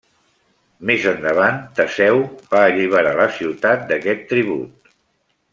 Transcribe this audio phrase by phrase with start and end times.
[0.89, 2.23] Més endavant, Teseu
[2.55, 4.95] va alliberar la ciutat d'aquest tribut.